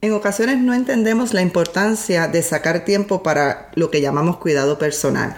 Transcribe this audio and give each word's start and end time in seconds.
En 0.00 0.12
ocasiones 0.12 0.58
no 0.58 0.74
entendemos 0.74 1.34
la 1.34 1.42
importancia 1.42 2.28
de 2.28 2.40
sacar 2.44 2.84
tiempo 2.84 3.24
para 3.24 3.68
lo 3.74 3.90
que 3.90 4.00
llamamos 4.00 4.36
cuidado 4.36 4.78
personal. 4.78 5.36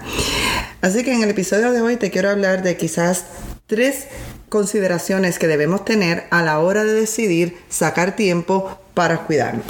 Así 0.82 1.02
que 1.02 1.14
en 1.14 1.22
el 1.22 1.30
episodio 1.30 1.72
de 1.72 1.80
hoy 1.80 1.96
te 1.96 2.10
quiero 2.10 2.28
hablar 2.28 2.62
de 2.62 2.76
quizás 2.76 3.24
tres 3.66 4.08
consideraciones 4.50 5.38
que 5.38 5.46
debemos 5.46 5.86
tener 5.86 6.26
a 6.30 6.42
la 6.42 6.58
hora 6.58 6.84
de 6.84 6.92
decidir 6.92 7.56
sacar 7.70 8.16
tiempo 8.16 8.78
para 8.92 9.20
cuidarnos. 9.20 9.64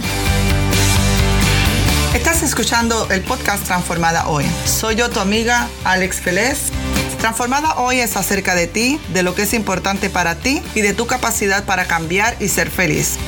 Estás 2.12 2.43
escuchando 2.43 3.09
el 3.12 3.20
podcast 3.20 3.64
Transformada 3.64 4.27
Hoy. 4.27 4.45
Soy 4.66 4.96
yo 4.96 5.09
tu 5.09 5.20
amiga 5.20 5.68
Alex 5.84 6.16
Félez. 6.16 6.72
Transformada 7.20 7.79
Hoy 7.79 8.00
es 8.00 8.16
acerca 8.16 8.57
de 8.57 8.66
ti, 8.66 9.00
de 9.12 9.22
lo 9.22 9.36
que 9.36 9.43
es 9.43 9.54
importante 9.54 10.11
para 10.11 10.34
ti 10.34 10.61
y 10.75 10.80
de 10.80 10.95
tu 10.95 11.07
capacidad 11.07 11.64
para 11.64 11.84
cambiar 11.84 12.34
y 12.41 12.48
ser 12.48 12.70
feliz. 12.70 13.18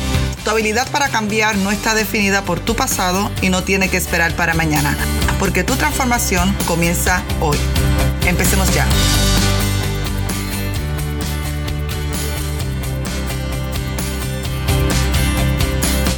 Tu 0.44 0.50
habilidad 0.50 0.90
para 0.90 1.08
cambiar 1.08 1.56
no 1.56 1.70
está 1.70 1.94
definida 1.94 2.42
por 2.42 2.58
tu 2.58 2.74
pasado 2.74 3.30
y 3.42 3.48
no 3.48 3.62
tiene 3.62 3.88
que 3.88 3.96
esperar 3.96 4.34
para 4.34 4.54
mañana, 4.54 4.96
porque 5.38 5.62
tu 5.62 5.76
transformación 5.76 6.52
comienza 6.66 7.22
hoy. 7.40 7.56
Empecemos 8.26 8.74
ya. 8.74 8.84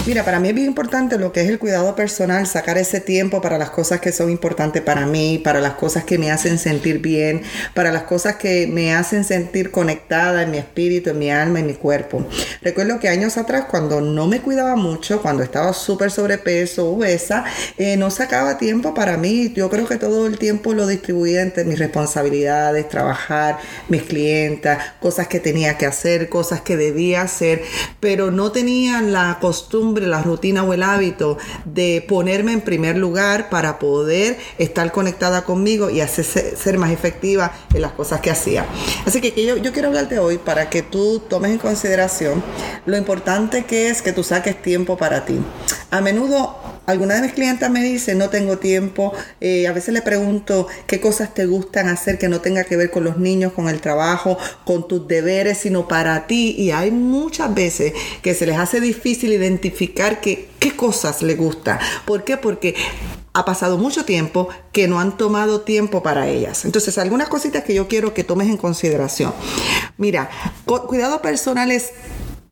Mira, 0.07 0.23
para 0.23 0.39
mí 0.39 0.49
es 0.51 0.55
bien 0.55 0.67
importante 0.67 1.19
lo 1.19 1.33
que 1.33 1.41
es 1.41 1.49
el 1.49 1.59
cuidado 1.59 1.97
personal, 1.97 2.47
sacar 2.47 2.77
ese 2.77 3.01
tiempo 3.01 3.41
para 3.41 3.57
las 3.57 3.71
cosas 3.71 4.03
que 4.03 4.13
son 4.13 4.29
importantes 4.29 4.83
para 4.83 5.07
mí, 5.07 5.41
para 5.43 5.63
las 5.63 5.77
cosas 5.77 6.05
que 6.05 6.19
me 6.19 6.31
hacen 6.31 6.59
sentir 6.59 6.99
bien, 6.99 7.41
para 7.73 7.91
las 7.91 8.03
cosas 8.03 8.37
que 8.37 8.67
me 8.67 8.95
hacen 8.95 9.25
sentir 9.25 9.71
conectada 9.71 10.43
en 10.43 10.51
mi 10.51 10.59
espíritu, 10.59 11.09
en 11.09 11.19
mi 11.19 11.31
alma, 11.31 11.61
en 11.61 11.67
mi 11.69 11.73
cuerpo. 11.73 12.23
Recuerdo 12.61 13.01
que 13.01 13.09
años 13.09 13.39
atrás, 13.39 13.65
cuando 13.71 14.03
no 14.03 14.27
me 14.27 14.43
cuidaba 14.43 14.77
mucho, 14.77 15.23
cuando 15.23 15.43
estaba 15.43 15.73
súper 15.73 16.11
sobrepeso, 16.11 16.91
obesa, 16.91 17.47
eh, 17.79 17.97
no 17.97 18.11
sacaba 18.11 18.59
tiempo 18.59 18.93
para 18.93 19.17
mí. 19.17 19.55
Yo 19.55 19.71
creo 19.71 19.89
que 19.89 19.97
todo 19.97 20.27
el 20.27 20.37
tiempo 20.37 20.75
lo 20.75 20.87
distribuía 20.87 21.41
entre 21.41 21.65
mis 21.65 21.79
responsabilidades, 21.79 22.91
trabajar, 22.91 23.57
mis 23.89 24.03
clientas, 24.03 24.81
cosas 25.01 25.29
que 25.29 25.41
tenía 25.41 25.79
que 25.79 25.87
hacer, 25.87 26.29
cosas 26.29 26.61
que 26.61 26.77
debía 26.77 27.23
hacer, 27.23 27.63
pero 28.01 28.31
no 28.31 28.53
tenía 28.53 29.01
la 29.01 29.39
costumbre 29.41 29.94
la 30.03 30.23
rutina 30.23 30.65
o 30.65 30.73
el 30.73 30.83
hábito 30.83 31.39
de 31.65 32.05
ponerme 32.09 32.53
en 32.53 32.61
primer 32.61 32.97
lugar 32.97 33.49
para 33.51 33.79
poder 33.79 34.39
estar 34.59 34.91
conectada 34.93 35.45
conmigo 35.45 35.91
y 35.91 36.01
hacer 36.01 36.25
ser 36.25 36.79
más 36.79 36.91
efectiva 36.91 37.53
en 37.73 37.83
las 37.83 37.93
cosas 37.93 38.21
que 38.21 38.31
hacía. 38.31 38.67
Así 39.07 39.21
que, 39.21 39.31
yo, 39.45 39.57
yo 39.57 39.73
quiero 39.73 39.89
hablarte 39.89 40.19
hoy 40.19 40.39
para 40.39 40.71
que 40.71 40.83
tú 40.83 41.21
tomes 41.29 41.53
en 41.53 41.59
consideración 41.59 42.43
lo 42.87 42.97
importante 42.97 43.65
que 43.65 43.89
es 43.89 44.03
que 44.03 44.13
tú 44.13 44.23
saques 44.23 44.61
tiempo 44.61 44.97
para 44.97 45.25
ti. 45.25 45.39
A 45.91 46.01
menudo 46.01 46.64
alguna 46.87 47.15
de 47.15 47.23
mis 47.23 47.33
clientes 47.33 47.69
me 47.71 47.83
dice, 47.83 48.15
no 48.15 48.31
tengo 48.31 48.59
tiempo. 48.59 49.13
Eh, 49.41 49.67
a 49.67 49.73
veces 49.73 49.95
le 49.95 50.03
pregunto 50.03 50.67
qué 50.87 51.01
cosas 51.01 51.35
te 51.35 51.47
gustan 51.47 51.89
hacer 51.89 52.19
que 52.19 52.29
no 52.29 52.41
tenga 52.41 52.65
que 52.65 52.77
ver 52.77 52.91
con 52.91 53.05
los 53.05 53.19
niños, 53.19 53.53
con 53.53 53.69
el 53.69 53.81
trabajo, 53.81 54.39
con 54.65 54.89
tus 54.89 55.07
deberes, 55.07 55.59
sino 55.59 55.89
para 55.89 56.27
ti. 56.27 56.55
Y 56.59 56.71
hay 56.71 56.91
muchas 56.91 57.55
veces 57.55 57.93
que 58.23 58.35
se 58.35 58.47
les 58.47 58.57
hace 58.57 58.81
difícil 58.81 59.33
identificar 59.33 60.21
qué 60.21 60.49
cosas 60.77 61.23
les 61.23 61.37
gusta. 61.37 61.79
¿Por 62.05 62.25
qué? 62.25 62.37
Porque 62.37 62.75
ha 63.35 63.45
pasado 63.45 63.79
mucho 63.79 64.05
tiempo 64.05 64.49
que 64.71 64.87
no 64.87 65.01
han 65.01 65.17
tomado 65.17 65.63
tiempo 65.63 66.03
para 66.03 66.29
ellas. 66.29 66.65
Entonces, 66.65 66.97
algunas 66.99 67.29
cositas 67.29 67.65
que 67.65 67.75
yo 67.75 67.89
quiero 67.89 68.15
que 68.15 68.23
tomes 68.23 68.49
en 68.49 68.57
consideración. 68.57 69.35
Mira, 69.99 70.31
cuidado 70.65 71.21
personal 71.21 71.73
es 71.73 71.91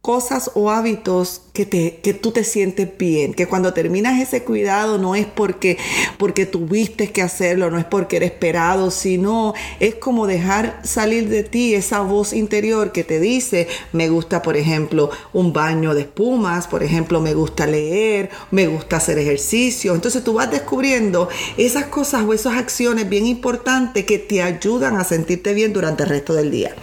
cosas 0.03 0.51
o 0.55 0.71
hábitos 0.71 1.43
que, 1.53 1.67
te, 1.67 2.01
que 2.03 2.15
tú 2.15 2.33
te 2.33 2.45
sientes 2.45 2.89
bien, 2.97 3.35
que 3.35 3.47
cuando 3.47 3.75
terminas 3.75 4.21
ese 4.21 4.43
cuidado 4.43 4.97
no 4.97 5.15
es 5.15 5.27
porque, 5.27 5.77
porque 6.17 6.47
tuviste 6.47 7.13
que 7.13 7.21
hacerlo, 7.21 7.71
no 7.71 7.79
es 7.79 7.85
porque 7.85 8.17
eres 8.17 8.33
esperado, 8.33 8.91
sino 8.91 9.53
es 9.79 9.97
como 9.97 10.27
dejar 10.27 10.81
salir 10.83 11.29
de 11.29 11.43
ti 11.43 11.75
esa 11.75 12.01
voz 12.01 12.33
interior 12.33 12.93
que 12.93 13.05
te 13.05 13.21
dice, 13.21 13.69
me 13.93 14.09
gusta, 14.09 14.41
por 14.41 14.57
ejemplo, 14.57 15.11
un 15.35 15.53
baño 15.53 15.95
de 15.95 16.03
espumas, 16.03 16.67
por 16.67 16.83
ejemplo, 16.83 17.21
me 17.21 17.35
gusta 17.35 17.67
leer, 17.67 18.31
me 18.51 18.67
gusta 18.67 18.97
hacer 18.97 19.19
ejercicio. 19.19 19.95
Entonces 19.95 20.25
tú 20.25 20.33
vas 20.35 20.51
descubriendo 20.51 21.29
esas 21.59 21.85
cosas 21.85 22.25
o 22.25 22.33
esas 22.33 22.57
acciones 22.57 23.11
bien 23.11 23.27
importantes 23.27 24.07
que 24.07 24.19
te 24.19 24.43
ayudan 24.43 24.97
a 24.97 25.05
sentirte 25.05 25.53
bien 25.53 25.75
durante 25.75 26.05
el 26.05 26.09
resto 26.09 26.33
del 26.33 26.51
día. 26.51 26.75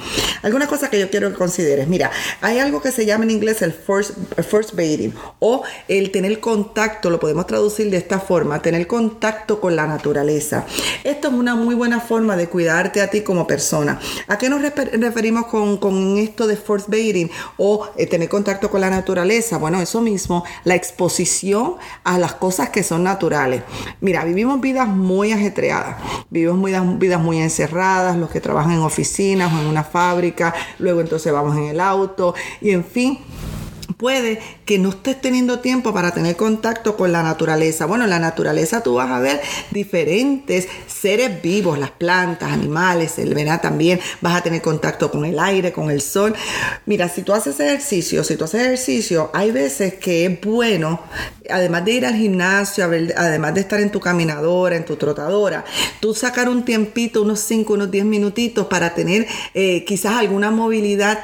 Algunas 0.44 0.67
cosas 0.67 0.89
que 0.89 0.99
yo 0.99 1.09
quiero 1.09 1.29
que 1.29 1.35
consideres. 1.35 1.88
Mira, 1.88 2.11
hay 2.41 2.59
algo 2.59 2.81
que 2.81 2.91
se 2.91 3.07
llama 3.07 3.23
en 3.23 3.31
inglés 3.31 3.63
el 3.63 3.73
first, 3.73 4.11
first 4.47 4.58
bathing 4.73 5.13
o 5.39 5.63
el 5.87 6.11
tener 6.11 6.39
contacto, 6.39 7.09
lo 7.09 7.19
podemos 7.19 7.47
traducir 7.47 7.89
de 7.89 7.97
esta 7.97 8.19
forma, 8.19 8.61
tener 8.61 8.87
contacto 8.87 9.59
con 9.59 9.75
la 9.75 9.87
naturaleza. 9.87 10.65
Esto 11.03 11.29
es 11.29 11.33
una 11.33 11.55
muy 11.55 11.75
buena 11.75 11.99
forma 11.99 12.35
de 12.35 12.47
cuidarte 12.47 13.01
a 13.01 13.09
ti 13.09 13.21
como 13.21 13.47
persona. 13.47 13.99
¿A 14.27 14.37
qué 14.37 14.49
nos 14.49 14.61
referimos 14.61 15.47
con, 15.47 15.77
con 15.77 16.17
esto 16.17 16.47
de 16.47 16.55
first 16.55 16.87
bathing 16.87 17.29
o 17.57 17.87
eh, 17.97 18.05
tener 18.05 18.29
contacto 18.29 18.69
con 18.69 18.81
la 18.81 18.89
naturaleza? 18.89 19.57
Bueno, 19.57 19.81
eso 19.81 20.01
mismo, 20.01 20.43
la 20.63 20.75
exposición 20.75 21.75
a 22.03 22.17
las 22.17 22.33
cosas 22.33 22.69
que 22.69 22.83
son 22.83 23.03
naturales. 23.03 23.63
Mira, 24.01 24.23
vivimos 24.23 24.59
vidas 24.61 24.87
muy 24.87 25.31
ajetreadas, 25.31 25.97
vivimos 26.29 26.99
vidas 26.99 27.21
muy 27.21 27.39
encerradas, 27.39 28.17
los 28.17 28.29
que 28.29 28.41
trabajan 28.41 28.73
en 28.73 28.79
oficinas 28.79 29.53
o 29.53 29.59
en 29.59 29.67
una 29.67 29.83
fábrica, 29.83 30.53
luego 30.79 31.01
entonces 31.01 31.31
vamos 31.31 31.57
en 31.57 31.65
el 31.65 31.79
auto 31.79 32.33
y 32.61 32.71
en 32.71 32.83
fin, 32.83 33.19
puede 33.99 34.39
que 34.63 34.79
no 34.79 34.89
estés 34.91 35.19
teniendo 35.19 35.59
tiempo 35.59 35.93
para 35.93 36.11
tener 36.11 36.37
contacto 36.37 36.95
con 36.95 37.11
la 37.11 37.21
naturaleza. 37.21 37.85
Bueno, 37.85 38.05
en 38.05 38.09
la 38.09 38.19
naturaleza 38.19 38.81
tú 38.81 38.93
vas 38.93 39.11
a 39.11 39.19
ver 39.19 39.41
diferentes 39.71 40.69
seres 40.87 41.41
vivos, 41.41 41.77
las 41.77 41.91
plantas, 41.91 42.49
animales, 42.53 43.19
el 43.19 43.35
verano 43.35 43.59
también, 43.61 43.99
vas 44.21 44.38
a 44.38 44.41
tener 44.41 44.61
contacto 44.61 45.11
con 45.11 45.25
el 45.25 45.38
aire, 45.38 45.73
con 45.73 45.91
el 45.91 45.99
sol. 45.99 46.33
Mira, 46.85 47.09
si 47.09 47.23
tú 47.23 47.33
haces 47.33 47.59
ejercicio, 47.59 48.23
si 48.23 48.38
tú 48.38 48.45
haces 48.45 48.61
ejercicio, 48.61 49.31
hay 49.33 49.51
veces 49.51 49.95
que 49.95 50.25
es 50.25 50.39
bueno, 50.39 51.01
además 51.49 51.83
de 51.83 51.91
ir 51.91 52.05
al 52.05 52.15
gimnasio, 52.15 52.85
además 52.85 53.53
de 53.53 53.59
estar 53.59 53.81
en 53.81 53.91
tu 53.91 53.99
caminadora, 53.99 54.77
en 54.77 54.85
tu 54.85 54.95
trotadora, 54.95 55.65
tú 55.99 56.13
sacar 56.13 56.47
un 56.47 56.63
tiempito, 56.63 57.21
unos 57.21 57.41
5, 57.41 57.73
unos 57.73 57.91
10 57.91 58.05
minutitos 58.05 58.67
para 58.67 58.95
tener 58.95 59.27
eh, 59.53 59.83
quizás 59.83 60.13
alguna 60.13 60.51
movilidad 60.51 61.19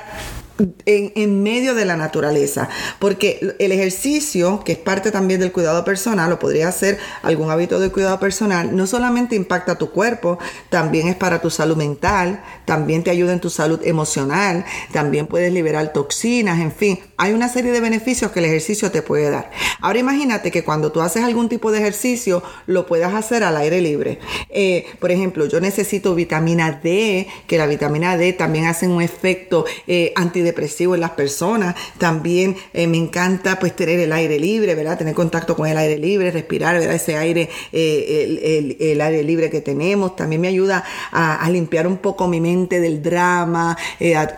en, 0.86 1.44
medio 1.44 1.76
de 1.76 1.86
la 1.86 1.98
naturaleza, 1.98 2.70
porque 3.00 3.56
el 3.60 3.72
ejercicio, 3.72 4.62
que 4.64 4.74
es 4.74 4.78
parte 4.78 5.12
también 5.12 5.40
del 5.40 5.52
cuidado 5.52 5.84
personal, 5.84 6.32
o 6.32 6.40
podría 6.40 6.72
ser 6.72 6.98
algún 7.24 7.52
hábito 7.52 7.80
de 7.80 7.92
cuidado 7.92 8.20
personal, 8.20 8.76
no 8.76 8.88
solamente 8.88 9.36
impacta 9.36 9.78
tu 9.78 9.92
cuerpo, 9.92 10.40
también 10.70 11.08
es 11.08 11.16
para 11.16 11.42
tu 11.42 11.50
salud 11.50 11.76
mental, 11.76 12.42
también 12.66 13.04
te 13.04 13.12
ayuda 13.12 13.34
en 13.34 13.40
tu 13.40 13.50
salud 13.50 13.80
emocional, 13.84 14.66
también 14.92 15.28
puedes 15.28 15.52
liberar 15.52 15.92
toxinas, 15.94 16.60
en 16.60 16.72
fin, 16.72 17.00
hay 17.18 17.34
una 17.34 17.50
serie 17.50 17.72
de 17.72 17.82
beneficios 17.82 18.32
que 18.32 18.40
el 18.40 18.46
ejercicio 18.46 18.92
te 18.92 19.02
puede 19.02 19.30
dar. 19.30 19.52
Ahora 19.82 20.00
imagínate 20.00 20.52
que 20.52 20.64
cuando 20.64 20.92
tú 20.92 21.02
haces 21.02 21.24
algún 21.24 21.50
tipo 21.50 21.72
de 21.72 21.80
ejercicio, 21.80 22.44
lo 22.66 22.86
puedas 22.86 23.14
hacer 23.14 23.44
al 23.44 23.58
aire 23.58 23.82
libre. 23.82 24.20
Eh, 24.50 24.86
por 25.00 25.12
ejemplo, 25.12 25.46
yo 25.46 25.60
necesito 25.60 26.16
vitamina 26.16 26.80
D, 26.84 27.28
que 27.48 27.58
la 27.58 27.68
vitamina 27.68 28.18
D 28.18 28.34
también 28.34 28.66
hace 28.66 28.88
un 28.88 29.02
efecto 29.02 29.66
eh, 29.88 30.14
antidepresivo 30.46 30.96
en 30.96 31.02
las 31.02 31.12
personas. 31.12 31.76
También 31.98 32.56
eh, 32.74 32.88
me 32.88 32.98
encanta 32.98 33.60
pues 33.60 33.76
tener 33.76 34.00
el 34.00 34.12
aire 34.12 34.40
libre, 34.40 34.76
¿verdad? 34.76 34.98
Tener 34.98 35.14
contacto 35.14 35.56
con 35.56 35.68
el 35.68 35.78
aire 35.78 35.98
libre, 35.98 36.32
respirar, 36.32 36.78
¿verdad? 36.80 36.96
Ese 36.96 37.18
aire, 37.18 37.50
el, 37.72 39.02
aire 39.02 39.24
libre 39.24 39.50
que 39.50 39.62
tenemos. 39.62 40.16
También 40.16 40.42
me 40.42 40.48
ayuda 40.48 40.84
a, 41.12 41.50
limpiar 41.50 41.88
un 41.88 41.98
poco 41.98 42.28
mi 42.28 42.42
mente 42.42 42.80
del 42.80 43.02
drama. 43.02 43.78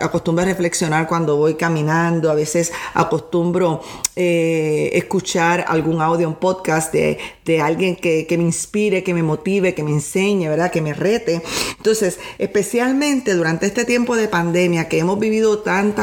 acostumbro 0.00 0.44
a 0.44 0.46
reflexionar 0.46 1.06
cuando 1.06 1.36
voy 1.36 1.54
caminando. 1.54 2.30
A 2.30 2.34
veces 2.34 2.72
acostumbro 2.94 3.82
eh, 4.20 4.90
escuchar 4.94 5.64
algún 5.68 6.02
audio, 6.02 6.28
un 6.28 6.34
podcast 6.34 6.92
de, 6.92 7.18
alguien 7.62 7.94
que, 7.94 8.26
me 8.36 8.42
inspire, 8.42 9.04
que 9.04 9.14
me 9.14 9.22
motive, 9.22 9.74
que 9.74 9.84
me 9.84 9.92
enseñe, 9.92 10.48
¿verdad? 10.48 10.72
Que 10.72 10.82
me 10.82 10.92
rete. 10.92 11.40
Entonces, 11.76 12.18
especialmente 12.38 13.34
durante 13.34 13.66
este 13.66 13.84
tiempo 13.84 14.16
de 14.16 14.26
pandemia 14.26 14.88
que 14.88 14.98
hemos 14.98 15.20
vivido 15.20 15.52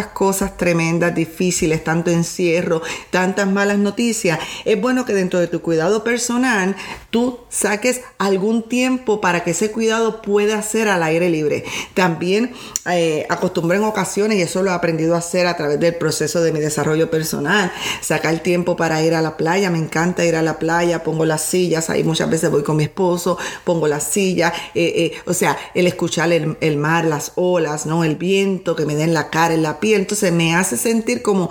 cosas 0.07 0.57
tremendas, 0.57 1.15
difíciles, 1.15 1.83
tanto 1.83 2.12
encierro, 2.12 2.81
tantas 3.09 3.47
malas 3.47 3.77
noticias, 3.77 4.39
es 4.65 4.80
bueno 4.80 5.06
que 5.06 5.13
dentro 5.13 5.39
de 5.39 5.47
tu 5.47 5.62
cuidado 5.62 6.03
personal 6.03 6.75
tú 7.15 7.39
saques 7.47 8.01
algún 8.17 8.63
tiempo 8.63 9.21
para 9.21 9.45
que 9.45 9.51
ese 9.51 9.71
cuidado 9.71 10.21
pueda 10.21 10.62
ser 10.62 10.89
al 10.89 11.01
aire 11.01 11.29
libre. 11.29 11.63
También 11.94 12.51
eh, 12.91 13.25
acostumbré 13.29 13.77
en 13.77 13.85
ocasiones, 13.85 14.38
y 14.38 14.41
eso 14.41 14.62
lo 14.62 14.71
he 14.71 14.73
aprendido 14.73 15.15
a 15.15 15.19
hacer 15.19 15.47
a 15.47 15.56
través 15.56 15.79
del 15.79 15.95
proceso 15.95 16.41
de 16.41 16.51
mi 16.51 16.59
desarrollo 16.59 17.09
personal, 17.09 17.71
sacar 18.01 18.38
tiempo 18.39 18.75
para 18.75 19.01
ir 19.01 19.13
a 19.13 19.21
la 19.21 19.38
playa, 19.38 19.71
me 19.71 19.77
encanta 19.77 20.25
ir 20.25 20.35
a 20.35 20.41
la 20.41 20.59
playa, 20.59 21.03
pongo 21.03 21.23
las 21.23 21.41
sillas, 21.41 21.89
ahí 21.89 22.03
muchas 22.03 22.29
veces 22.29 22.51
voy 22.51 22.63
con 22.63 22.75
mi 22.75 22.83
esposo, 22.83 23.38
pongo 23.63 23.88
las 23.88 24.03
sillas, 24.03 24.51
eh, 24.73 24.83
eh, 24.97 25.13
o 25.25 25.33
sea, 25.33 25.57
el 25.73 25.88
escuchar 25.88 26.33
el, 26.33 26.57
el, 26.59 26.75
mar, 26.75 27.06
las 27.06 27.31
olas, 27.35 27.85
¿no? 27.85 28.03
El 28.03 28.17
viento 28.17 28.75
que 28.75 28.85
me 28.85 28.97
den 28.97 29.13
la 29.13 29.29
cara, 29.29 29.53
en 29.53 29.63
la 29.63 29.79
piel, 29.79 30.01
entonces 30.01 30.33
me 30.33 30.53
hace 30.53 30.75
sentir 30.75 31.21
como, 31.21 31.50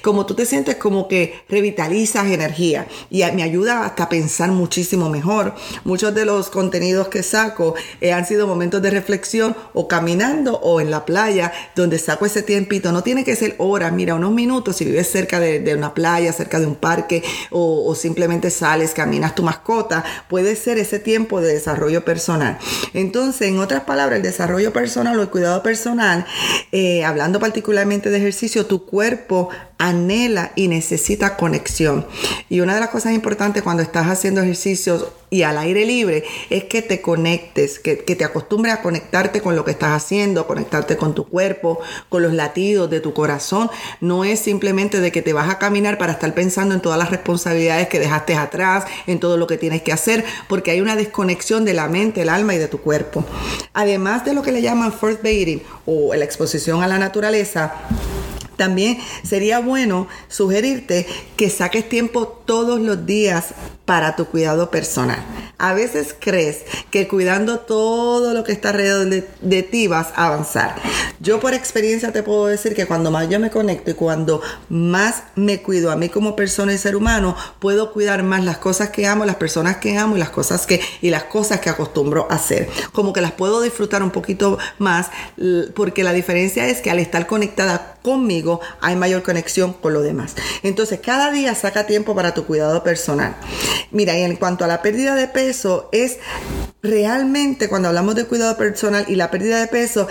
como 0.00 0.24
tú 0.24 0.34
te 0.34 0.46
sientes 0.46 0.76
como 0.76 1.06
que 1.06 1.42
revitalizas 1.50 2.28
energía 2.28 2.86
y 3.10 3.22
me 3.34 3.42
ayuda 3.42 3.84
hasta 3.84 4.04
a 4.04 4.08
pensar 4.22 4.52
muchísimo 4.52 5.10
mejor. 5.10 5.52
Muchos 5.82 6.14
de 6.14 6.24
los 6.24 6.48
contenidos 6.48 7.08
que 7.08 7.24
saco 7.24 7.74
eh, 8.00 8.12
han 8.12 8.24
sido 8.24 8.46
momentos 8.46 8.80
de 8.80 8.88
reflexión 8.88 9.56
o 9.74 9.88
caminando 9.88 10.60
o 10.60 10.80
en 10.80 10.92
la 10.92 11.04
playa 11.04 11.52
donde 11.74 11.98
saco 11.98 12.24
ese 12.24 12.44
tiempito. 12.44 12.92
No 12.92 13.02
tiene 13.02 13.24
que 13.24 13.34
ser 13.34 13.56
horas, 13.58 13.92
mira, 13.92 14.14
unos 14.14 14.30
minutos 14.30 14.76
si 14.76 14.84
vives 14.84 15.10
cerca 15.10 15.40
de, 15.40 15.74
una 15.74 15.92
playa, 15.92 16.32
cerca 16.32 16.60
de 16.60 16.66
un 16.66 16.76
parque 16.76 17.24
o, 17.50 17.92
simplemente 17.96 18.50
sales, 18.50 18.92
caminas 18.92 19.34
tu 19.34 19.42
mascota, 19.42 20.04
puede 20.28 20.54
ser 20.54 20.78
ese 20.78 21.00
tiempo 21.00 21.40
de 21.40 21.54
desarrollo 21.54 22.04
personal. 22.04 22.58
Entonces, 22.94 23.48
en 23.48 23.58
otras 23.58 23.82
palabras, 23.82 24.18
el 24.18 24.22
desarrollo 24.22 24.72
personal 24.72 25.18
o 25.18 25.22
el 25.22 25.30
cuidado 25.30 25.64
personal, 25.64 26.26
eh, 26.70 27.04
hablando 27.04 27.40
particularmente 27.40 28.08
de 28.10 28.18
ejercicio, 28.18 28.66
tu 28.66 28.86
cuerpo 28.86 29.48
anhela 29.82 30.52
y 30.54 30.68
necesita 30.68 31.36
conexión. 31.36 32.06
Y 32.48 32.60
una 32.60 32.74
de 32.74 32.80
las 32.80 32.90
cosas 32.90 33.12
importantes 33.12 33.62
cuando 33.62 33.82
estás 33.82 34.06
haciendo 34.06 34.40
ejercicios 34.40 35.08
y 35.28 35.42
al 35.42 35.58
aire 35.58 35.84
libre 35.84 36.24
es 36.50 36.64
que 36.64 36.82
te 36.82 37.00
conectes, 37.00 37.80
que, 37.80 37.96
te 37.96 38.24
acostumbres 38.24 38.74
a 38.74 38.82
conectarte 38.82 39.40
con 39.40 39.56
lo 39.56 39.64
que 39.64 39.72
estás 39.72 39.90
haciendo, 39.90 40.46
conectarte 40.46 40.96
con 40.96 41.14
tu 41.14 41.26
cuerpo, 41.26 41.80
con 42.10 42.22
los 42.22 42.32
latidos 42.32 42.90
de 42.90 43.00
tu 43.00 43.12
corazón. 43.12 43.70
No 44.00 44.24
es 44.24 44.38
simplemente 44.38 45.00
de 45.00 45.10
que 45.10 45.22
te 45.22 45.32
vas 45.32 45.50
a 45.50 45.58
caminar 45.58 45.98
para 45.98 46.12
estar 46.12 46.32
pensando 46.32 46.74
en 46.74 46.80
todas 46.80 46.98
las 46.98 47.10
responsabilidades 47.10 47.88
que 47.88 47.98
dejaste 47.98 48.36
atrás, 48.36 48.84
en 49.08 49.18
todo 49.18 49.36
lo 49.36 49.48
que 49.48 49.56
tienes 49.56 49.82
que 49.82 49.92
hacer, 49.92 50.24
porque 50.48 50.70
hay 50.70 50.80
una 50.80 50.94
desconexión 50.94 51.64
de 51.64 51.74
la 51.74 51.88
mente, 51.88 52.22
el 52.22 52.28
alma 52.28 52.54
y 52.54 52.58
de 52.58 52.68
tu 52.68 52.78
cuerpo. 52.78 53.24
Además 53.72 54.24
de 54.24 54.34
lo 54.34 54.42
que 54.42 54.52
le 54.52 54.62
llaman 54.62 54.92
first 54.92 55.22
bathing 55.22 55.62
o 55.86 56.14
la 56.14 56.24
exposición 56.24 56.82
a 56.82 56.86
la 56.86 56.98
naturaleza, 56.98 57.74
también 58.56 58.98
sería 59.22 59.58
bueno 59.58 60.08
sugerirte 60.28 61.06
que 61.36 61.50
saques 61.50 61.88
tiempo 61.88 62.26
todos 62.26 62.80
los 62.80 63.06
días 63.06 63.54
para 63.84 64.16
tu 64.16 64.26
cuidado 64.26 64.70
personal. 64.70 65.18
A 65.58 65.74
veces 65.74 66.14
crees 66.18 66.64
que 66.90 67.06
cuidando 67.08 67.60
todo 67.60 68.34
lo 68.34 68.44
que 68.44 68.52
está 68.52 68.70
alrededor 68.70 69.08
de, 69.40 69.62
ti 69.62 69.86
vas 69.86 70.08
a 70.16 70.26
avanzar. 70.26 70.74
Yo 71.20 71.40
por 71.40 71.54
experiencia 71.54 72.12
te 72.12 72.22
puedo 72.22 72.46
decir 72.46 72.74
que 72.74 72.86
cuando 72.86 73.10
más 73.10 73.28
yo 73.28 73.38
me 73.38 73.50
conecto 73.50 73.92
y 73.92 73.94
cuando 73.94 74.40
más 74.68 75.22
me 75.36 75.62
cuido 75.62 75.90
a 75.90 75.96
mí 75.96 76.08
como 76.08 76.34
persona 76.34 76.72
y 76.72 76.78
ser 76.78 76.96
humano, 76.96 77.36
puedo 77.60 77.92
cuidar 77.92 78.22
más 78.22 78.44
las 78.44 78.58
cosas 78.58 78.90
que 78.90 79.06
amo, 79.06 79.24
las 79.24 79.36
personas 79.36 79.76
que 79.76 79.96
amo 79.96 80.16
y 80.16 80.18
las 80.18 80.30
cosas 80.30 80.66
que 80.66 80.80
y 81.00 81.10
las 81.10 81.24
cosas 81.24 81.60
que 81.60 81.70
acostumbro 81.70 82.26
a 82.30 82.34
hacer. 82.34 82.68
Como 82.92 83.12
que 83.12 83.20
las 83.20 83.32
puedo 83.32 83.62
disfrutar 83.62 84.02
un 84.02 84.10
poquito 84.10 84.58
más 84.78 85.10
porque 85.74 86.02
la 86.02 86.12
diferencia 86.12 86.66
es 86.66 86.80
que 86.80 86.90
al 86.90 86.98
estar 86.98 87.26
conectada 87.26 87.96
conmigo 88.02 88.60
hay 88.80 88.96
mayor 88.96 89.22
conexión 89.22 89.72
con 89.72 89.94
lo 89.94 90.02
demás. 90.02 90.34
Entonces, 90.62 91.00
cada 91.00 91.30
día 91.30 91.54
saca 91.54 91.86
tiempo 91.86 92.14
para 92.14 92.34
tu 92.34 92.44
cuidado 92.44 92.82
personal. 92.82 93.36
Mira, 93.90 94.18
y 94.18 94.22
en 94.22 94.36
cuanto 94.36 94.64
a 94.64 94.68
la 94.68 94.82
pérdida 94.82 95.14
de 95.14 95.28
peso, 95.28 95.88
es 95.92 96.18
realmente 96.82 97.68
cuando 97.68 97.88
hablamos 97.88 98.16
de 98.16 98.24
cuidado 98.24 98.56
personal 98.56 99.04
y 99.06 99.14
la 99.14 99.30
pérdida 99.30 99.60
de 99.60 99.68
peso, 99.68 100.08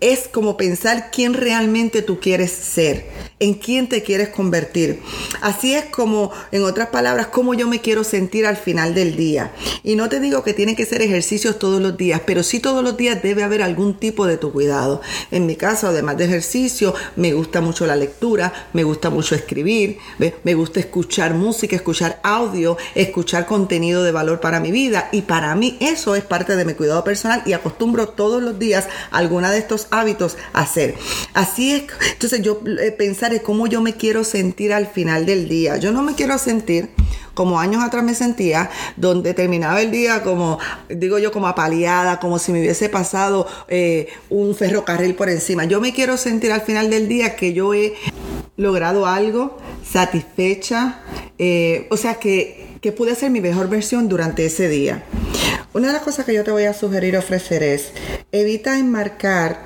es 0.00 0.28
como 0.28 0.56
pensar 0.56 1.10
quién 1.10 1.34
realmente 1.34 2.02
tú 2.02 2.18
quieres 2.18 2.50
ser, 2.50 3.06
en 3.40 3.54
quién 3.54 3.88
te 3.88 4.02
quieres 4.02 4.30
convertir. 4.30 5.00
Así 5.42 5.74
es 5.74 5.84
como, 5.86 6.30
en 6.50 6.62
otras 6.62 6.88
palabras, 6.88 7.28
cómo 7.28 7.54
yo 7.54 7.68
me 7.68 7.80
quiero 7.80 8.04
sentir 8.04 8.46
al 8.46 8.56
final 8.56 8.94
del 8.94 9.16
día. 9.16 9.52
Y 9.82 9.96
no 9.96 10.08
te 10.08 10.20
digo 10.20 10.42
que 10.42 10.54
tiene 10.54 10.76
que 10.76 10.86
ser 10.86 11.02
ejercicios 11.02 11.58
todos 11.58 11.80
los 11.80 11.96
días, 11.96 12.22
pero 12.26 12.42
sí 12.42 12.58
todos 12.58 12.82
los 12.82 12.96
días 12.96 13.22
debe 13.22 13.42
haber 13.42 13.62
algún 13.62 13.94
tipo 13.98 14.26
de 14.26 14.36
tu 14.36 14.52
cuidado. 14.52 15.02
En 15.30 15.46
mi 15.46 15.56
caso, 15.56 15.88
además 15.88 16.16
de 16.16 16.24
ejercicio, 16.24 16.94
me 17.16 17.32
gusta 17.34 17.60
mucho 17.60 17.86
la 17.86 17.96
lectura, 17.96 18.52
me 18.72 18.84
gusta 18.84 19.10
mucho 19.10 19.34
escribir, 19.34 19.98
me 20.18 20.54
gusta 20.54 20.80
escuchar 20.80 21.34
música, 21.34 21.76
escuchar 21.76 22.20
audio, 22.22 22.76
escuchar 22.94 23.46
contenido 23.46 24.02
de 24.02 24.12
valor 24.12 24.40
para 24.40 24.60
mi 24.60 24.70
vida. 24.70 25.08
Y 25.12 25.22
para 25.22 25.54
mí 25.54 25.76
eso 25.80 26.13
es 26.16 26.24
parte 26.24 26.56
de 26.56 26.64
mi 26.64 26.74
cuidado 26.74 27.04
personal 27.04 27.42
y 27.46 27.52
acostumbro 27.52 28.08
todos 28.08 28.42
los 28.42 28.58
días 28.58 28.86
alguna 29.10 29.50
de 29.50 29.58
estos 29.58 29.86
hábitos 29.90 30.36
a 30.52 30.60
hacer. 30.60 30.94
Así 31.32 31.72
es, 31.72 31.84
entonces 32.12 32.42
yo 32.42 32.60
eh, 32.80 32.90
pensar 32.92 33.32
en 33.34 33.40
cómo 33.40 33.66
yo 33.66 33.80
me 33.80 33.94
quiero 33.94 34.24
sentir 34.24 34.72
al 34.72 34.86
final 34.86 35.26
del 35.26 35.48
día. 35.48 35.76
Yo 35.76 35.92
no 35.92 36.02
me 36.02 36.14
quiero 36.14 36.38
sentir 36.38 36.90
como 37.34 37.58
años 37.58 37.82
atrás 37.82 38.04
me 38.04 38.14
sentía, 38.14 38.70
donde 38.96 39.34
terminaba 39.34 39.82
el 39.82 39.90
día 39.90 40.22
como, 40.22 40.58
digo 40.88 41.18
yo, 41.18 41.32
como 41.32 41.48
apaleada, 41.48 42.20
como 42.20 42.38
si 42.38 42.52
me 42.52 42.60
hubiese 42.60 42.88
pasado 42.88 43.46
eh, 43.68 44.08
un 44.30 44.54
ferrocarril 44.54 45.14
por 45.14 45.28
encima. 45.28 45.64
Yo 45.64 45.80
me 45.80 45.92
quiero 45.92 46.16
sentir 46.16 46.52
al 46.52 46.62
final 46.62 46.90
del 46.90 47.08
día 47.08 47.36
que 47.36 47.52
yo 47.52 47.74
he 47.74 47.94
logrado 48.56 49.06
algo, 49.06 49.58
satisfecha, 49.84 51.00
eh, 51.38 51.88
o 51.90 51.96
sea, 51.96 52.14
que, 52.14 52.78
que 52.80 52.92
pude 52.92 53.12
hacer 53.12 53.30
mi 53.30 53.40
mejor 53.40 53.68
versión 53.68 54.08
durante 54.08 54.46
ese 54.46 54.68
día. 54.68 55.04
Una 55.74 55.88
de 55.88 55.94
las 55.94 56.02
cosas 56.02 56.24
que 56.24 56.32
yo 56.32 56.44
te 56.44 56.52
voy 56.52 56.66
a 56.66 56.72
sugerir 56.72 57.16
ofrecer 57.16 57.64
es 57.64 57.90
evita 58.30 58.78
enmarcar 58.78 59.58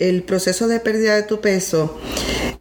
el 0.00 0.24
proceso 0.24 0.66
de 0.66 0.80
pérdida 0.80 1.14
de 1.14 1.22
tu 1.22 1.40
peso 1.40 2.00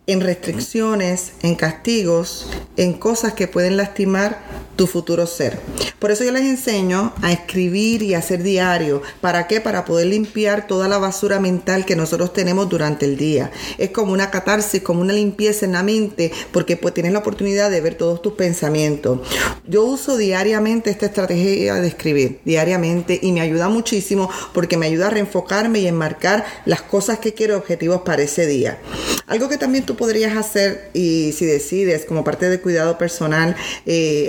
en 0.06 0.22
restricciones, 0.22 1.32
en 1.42 1.56
castigos, 1.56 2.48
en 2.78 2.94
cosas 2.94 3.34
que 3.34 3.48
pueden 3.48 3.76
lastimar 3.76 4.38
tu 4.82 4.88
futuro 4.88 5.28
ser. 5.28 5.60
Por 6.00 6.10
eso 6.10 6.24
yo 6.24 6.32
les 6.32 6.42
enseño 6.42 7.14
a 7.22 7.32
escribir 7.32 8.02
y 8.02 8.16
hacer 8.16 8.42
diario. 8.42 9.04
¿Para 9.22 9.46
qué? 9.46 9.62
Para 9.62 9.86
poder 9.86 10.08
limpiar 10.08 10.66
toda 10.66 10.88
la 10.88 10.98
basura 10.98 11.40
mental 11.40 11.86
que 11.86 11.96
nosotros 11.96 12.34
tenemos 12.34 12.68
durante 12.68 13.06
el 13.06 13.16
día. 13.16 13.52
Es 13.78 13.92
como 13.92 14.12
una 14.12 14.32
catarsis, 14.32 14.82
como 14.82 15.02
una 15.02 15.14
limpieza 15.14 15.68
en 15.68 15.74
la 15.74 15.84
mente, 15.84 16.32
porque 16.52 16.78
pues 16.78 16.96
tienes 16.96 17.14
la 17.14 17.20
oportunidad 17.20 17.70
de 17.70 17.80
ver 17.80 17.94
todos 17.94 18.24
tus 18.24 18.34
pensamientos. 18.34 19.20
Yo 19.68 19.86
uso 19.86 20.18
diariamente 20.18 20.90
esta 20.90 21.06
estrategia 21.06 21.76
de 21.76 21.88
escribir, 21.88 22.40
diariamente, 22.44 23.20
y 23.22 23.32
me 23.34 23.42
ayuda 23.42 23.70
muchísimo 23.70 24.32
porque 24.52 24.78
me 24.78 24.88
ayuda 24.88 25.08
a 25.08 25.10
reenfocarme 25.12 25.82
y 25.82 25.86
enmarcar 25.88 26.44
las 26.66 26.82
cosas 26.82 27.20
que 27.20 27.36
quiero, 27.36 27.56
objetivos 27.56 28.02
para 28.02 28.24
ese 28.24 28.48
día. 28.48 28.80
Algo 29.28 29.48
que 29.48 29.60
también 29.60 29.86
tú 29.86 29.96
podrías 29.96 30.36
hacer, 30.36 30.90
y 30.94 31.34
si 31.34 31.46
decides 31.46 32.06
como 32.06 32.24
parte 32.24 32.50
de 32.50 32.60
cuidado 32.60 32.98
personal, 32.98 33.56
eh, 33.86 34.26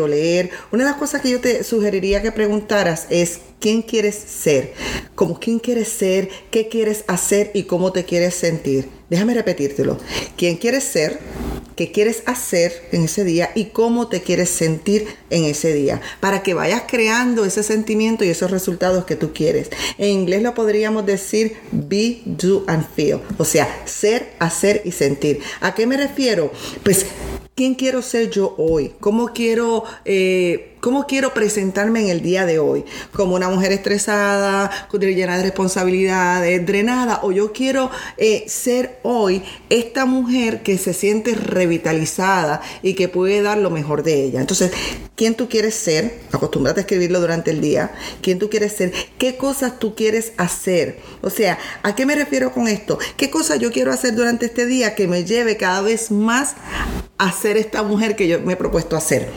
o 0.00 0.08
leer, 0.08 0.50
una 0.72 0.84
de 0.84 0.90
las 0.90 0.98
cosas 0.98 1.22
que 1.22 1.30
yo 1.30 1.40
te 1.40 1.64
sugeriría 1.64 2.22
que 2.22 2.32
preguntaras 2.32 3.06
es 3.10 3.40
quién 3.60 3.82
quieres 3.82 4.14
ser, 4.14 4.72
como 5.14 5.38
quién 5.38 5.58
quieres 5.58 5.88
ser, 5.88 6.28
qué 6.50 6.68
quieres 6.68 7.04
hacer 7.06 7.50
y 7.54 7.64
cómo 7.64 7.92
te 7.92 8.04
quieres 8.04 8.34
sentir. 8.34 8.88
Déjame 9.10 9.34
repetírtelo. 9.34 9.98
¿Quién 10.36 10.56
quieres 10.56 10.84
ser? 10.84 11.18
¿Qué 11.76 11.92
quieres 11.92 12.22
hacer 12.26 12.88
en 12.92 13.04
ese 13.04 13.24
día 13.24 13.50
y 13.54 13.66
cómo 13.66 14.08
te 14.08 14.20
quieres 14.20 14.50
sentir 14.50 15.06
en 15.30 15.44
ese 15.44 15.72
día? 15.72 16.00
Para 16.20 16.42
que 16.42 16.52
vayas 16.52 16.82
creando 16.88 17.44
ese 17.44 17.62
sentimiento 17.62 18.24
y 18.24 18.28
esos 18.28 18.50
resultados 18.50 19.04
que 19.04 19.16
tú 19.16 19.32
quieres. 19.32 19.70
En 19.96 20.10
inglés 20.10 20.42
lo 20.42 20.54
podríamos 20.54 21.06
decir 21.06 21.56
be, 21.70 22.20
do 22.24 22.64
and 22.66 22.84
feel. 22.94 23.20
O 23.38 23.44
sea, 23.44 23.82
ser, 23.86 24.32
hacer 24.40 24.82
y 24.84 24.92
sentir. 24.92 25.40
¿A 25.60 25.74
qué 25.74 25.86
me 25.86 25.96
refiero? 25.96 26.52
Pues 26.82 27.06
¿Quién 27.58 27.74
quiero 27.74 28.02
ser 28.02 28.30
yo 28.30 28.54
hoy? 28.56 28.92
¿Cómo 29.00 29.32
quiero, 29.32 29.82
eh, 30.04 30.76
¿Cómo 30.78 31.08
quiero 31.08 31.34
presentarme 31.34 32.02
en 32.02 32.08
el 32.08 32.22
día 32.22 32.46
de 32.46 32.60
hoy? 32.60 32.84
¿Como 33.12 33.34
una 33.34 33.48
mujer 33.48 33.72
estresada, 33.72 34.70
llena 34.92 35.36
de 35.36 35.42
responsabilidades, 35.42 36.64
drenada? 36.64 37.18
¿O 37.24 37.32
yo 37.32 37.52
quiero 37.52 37.90
eh, 38.16 38.44
ser 38.46 39.00
hoy 39.02 39.42
esta 39.70 40.04
mujer 40.04 40.62
que 40.62 40.78
se 40.78 40.94
siente 40.94 41.34
revitalizada 41.34 42.60
y 42.80 42.94
que 42.94 43.08
puede 43.08 43.42
dar 43.42 43.58
lo 43.58 43.70
mejor 43.70 44.04
de 44.04 44.22
ella? 44.22 44.40
Entonces, 44.40 44.70
¿quién 45.16 45.34
tú 45.34 45.48
quieres 45.48 45.74
ser? 45.74 46.20
Acostúmbrate 46.30 46.78
a 46.78 46.82
escribirlo 46.82 47.18
durante 47.18 47.50
el 47.50 47.60
día. 47.60 47.90
¿Quién 48.22 48.38
tú 48.38 48.48
quieres 48.48 48.72
ser? 48.74 48.92
¿Qué 49.18 49.36
cosas 49.36 49.80
tú 49.80 49.96
quieres 49.96 50.30
hacer? 50.36 51.00
O 51.22 51.30
sea, 51.30 51.58
¿a 51.82 51.96
qué 51.96 52.06
me 52.06 52.14
refiero 52.14 52.52
con 52.52 52.68
esto? 52.68 53.00
¿Qué 53.16 53.30
cosas 53.30 53.58
yo 53.58 53.72
quiero 53.72 53.90
hacer 53.90 54.14
durante 54.14 54.46
este 54.46 54.64
día 54.64 54.94
que 54.94 55.08
me 55.08 55.24
lleve 55.24 55.56
cada 55.56 55.80
vez 55.80 56.12
más 56.12 56.54
a 57.18 57.32
esta 57.56 57.82
mujer 57.82 58.16
que 58.16 58.28
yo 58.28 58.40
me 58.40 58.54
he 58.54 58.56
propuesto 58.56 58.96
hacer. 58.96 59.28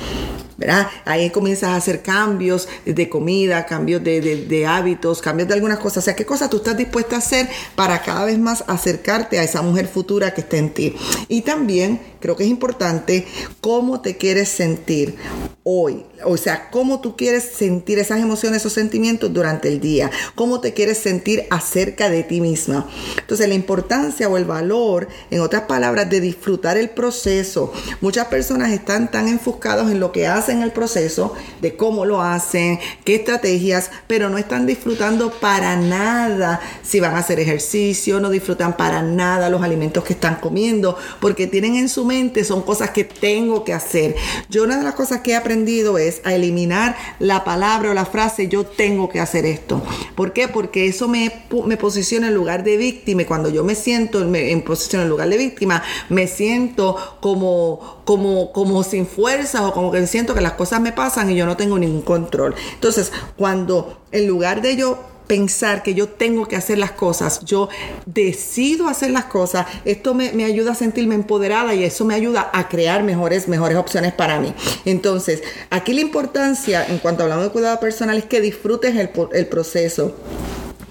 ¿verdad? 0.62 0.88
Ahí 1.06 1.32
comienzas 1.32 1.70
a 1.70 1.76
hacer 1.76 2.04
cambios 2.04 2.70
de 2.86 3.10
comida, 3.10 3.66
cambios 3.66 4.04
de, 4.04 4.66
hábitos, 4.68 5.20
cambios 5.20 5.48
de 5.48 5.56
algunas 5.56 5.80
cosas. 5.80 5.98
O 5.98 6.06
sea, 6.06 6.16
¿qué 6.16 6.24
cosas 6.24 6.52
tú 6.52 6.58
estás 6.58 6.78
dispuesta 6.78 7.16
a 7.16 7.20
hacer 7.20 7.50
para 7.76 8.04
cada 8.04 8.26
vez 8.26 8.38
más 8.38 8.64
acercarte 8.68 9.40
a 9.40 9.44
esa 9.44 9.64
mujer 9.64 9.88
futura 9.88 10.36
que 10.36 10.42
está 10.42 10.58
en 10.58 10.72
ti? 10.72 10.96
Y 11.28 11.42
también 11.42 12.00
creo 12.20 12.36
que 12.36 12.44
es 12.44 12.50
importante 12.50 13.26
cómo 13.60 14.02
te 14.02 14.18
quieres 14.18 14.50
sentir. 14.50 15.18
Hoy. 15.64 16.06
O 16.26 16.38
sea, 16.38 16.70
cómo 16.72 17.02
tú 17.02 17.16
quieres 17.16 17.44
sentir 17.44 18.00
esas 18.00 18.20
emociones, 18.20 18.62
esos 18.62 18.74
sentimientos 18.74 19.32
durante 19.32 19.68
el 19.68 19.80
día. 19.80 20.10
Cómo 20.36 20.60
te 20.60 20.74
quieres 20.74 20.98
sentir 20.98 21.46
acerca 21.50 22.10
de 22.10 22.24
ti 22.24 22.42
misma. 22.42 22.88
Entonces, 23.18 23.48
la 23.48 23.54
importancia 23.54 24.28
o 24.28 24.38
el 24.38 24.46
valor, 24.46 25.08
en 25.30 25.42
otras 25.42 25.64
palabras, 25.64 26.10
de 26.10 26.20
disfrutar 26.20 26.78
el 26.78 26.90
proceso. 26.90 27.72
Muchas 28.02 28.28
personas 28.28 28.72
están 28.72 29.12
tan 29.12 29.28
enfocados 29.28 29.92
en 29.92 30.00
lo 30.00 30.12
que 30.12 30.28
hacen 30.28 30.62
el 30.62 30.72
proceso, 30.72 31.34
de 31.62 31.76
cómo 31.76 32.06
lo 32.06 32.22
hacen, 32.22 32.80
qué 33.04 33.16
estrategias, 33.16 33.92
pero 34.08 34.30
no 34.30 34.38
están 34.38 34.66
disfrutando 34.66 35.32
para 35.32 35.76
nada 35.76 36.60
si 36.82 37.00
van 37.00 37.16
a 37.16 37.20
hacer 37.20 37.40
ejercicio, 37.40 38.20
no 38.20 38.30
disfrutan 38.30 38.78
para 38.78 39.02
nada 39.02 39.50
los 39.50 39.62
alimentos 39.62 40.04
que 40.04 40.14
están 40.14 40.36
comiendo, 40.36 40.98
porque 41.20 41.48
tienen 41.48 41.76
en 41.76 41.90
su 41.90 42.06
mente, 42.06 42.44
son 42.44 42.64
cosas 42.64 42.92
que 42.92 43.04
tengo 43.04 43.64
que 43.64 43.74
hacer. 43.74 44.16
Yo 44.50 44.64
una 44.64 44.78
de 44.78 44.84
las 44.84 44.96
cosas 44.96 45.22
que 45.22 45.32
he 45.32 45.36
aprendido 45.36 45.51
es 45.98 46.22
a 46.24 46.34
eliminar 46.34 46.96
la 47.20 47.44
palabra 47.44 47.92
o 47.92 47.94
la 47.94 48.06
frase 48.06 48.48
yo 48.48 48.66
tengo 48.66 49.10
que 49.10 49.20
hacer 49.20 49.46
esto. 49.46 49.82
¿Por 50.16 50.34
qué? 50.34 50.48
Porque 50.48 50.88
eso 50.88 51.08
me, 51.08 51.46
me 51.66 51.78
posiciona 51.78 52.28
en 52.28 52.34
lugar 52.34 52.64
de 52.64 52.78
víctima 52.78 53.24
y 53.24 53.26
cuando 53.26 53.50
yo 53.50 53.64
me 53.64 53.76
siento 53.76 54.22
en 54.22 54.62
posición 54.62 55.02
en 55.02 55.10
lugar 55.10 55.30
de 55.30 55.38
víctima, 55.38 55.84
me 56.10 56.28
siento 56.28 56.96
como, 57.20 58.02
como, 58.06 58.52
como 58.52 58.84
sin 58.84 59.06
fuerzas 59.06 59.62
o 59.62 59.74
como 59.74 59.92
que 59.92 60.06
siento 60.08 60.34
que 60.34 60.42
las 60.42 60.54
cosas 60.54 60.82
me 60.82 60.92
pasan 60.92 61.30
y 61.30 61.36
yo 61.36 61.46
no 61.46 61.58
tengo 61.58 61.78
ningún 61.78 62.02
control. 62.02 62.56
Entonces, 62.74 63.12
cuando 63.38 64.02
en 64.12 64.28
lugar 64.28 64.62
de 64.62 64.76
yo 64.76 65.11
pensar 65.32 65.82
que 65.82 65.94
yo 65.94 66.10
tengo 66.10 66.46
que 66.46 66.58
hacer 66.58 66.78
las 66.78 66.92
cosas, 66.92 67.46
yo 67.46 67.70
decido 68.06 68.90
hacer 68.90 69.12
las 69.12 69.24
cosas, 69.24 69.66
esto 69.86 70.14
me, 70.14 70.44
ayuda 70.44 70.74
a 70.74 70.76
sentirme 70.76 71.16
empoderada 71.16 71.74
y 71.74 71.86
eso 71.86 72.04
me 72.04 72.16
ayuda 72.16 72.52
a 72.52 72.68
crear 72.68 73.02
mejores, 73.04 73.48
mejores 73.48 73.78
opciones 73.78 74.12
para 74.12 74.42
mí. 74.42 74.54
Entonces, 74.84 75.42
aquí 75.70 75.94
la 75.94 76.02
importancia 76.02 76.86
en 76.86 76.98
cuanto 76.98 77.24
hablamos 77.24 77.46
de 77.46 77.52
cuidado 77.52 77.80
personal 77.80 78.18
es 78.18 78.26
que 78.26 78.42
disfrutes 78.42 78.94
el, 78.98 79.10
el 79.32 79.48
proceso 79.48 80.18